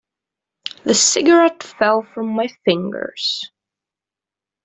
[0.83, 3.51] The cigarette fell from my fingers.